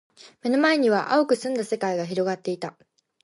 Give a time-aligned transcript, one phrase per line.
[0.41, 2.75] 目の前には蒼く澄んだ世界が広がっていた。